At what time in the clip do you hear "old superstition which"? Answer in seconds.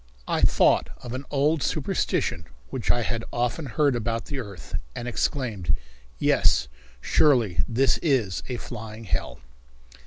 1.29-2.89